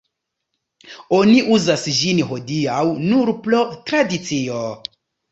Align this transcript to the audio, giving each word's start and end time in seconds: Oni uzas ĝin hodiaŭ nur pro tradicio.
Oni 1.17 1.35
uzas 1.57 1.83
ĝin 1.97 2.21
hodiaŭ 2.29 2.79
nur 3.09 3.31
pro 3.43 3.59
tradicio. 3.91 4.63